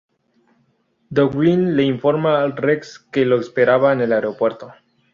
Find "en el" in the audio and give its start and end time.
3.93-4.13